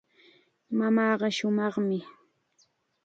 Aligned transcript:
Mamaaqa 0.77 1.27
shumaqmi. 1.37 1.99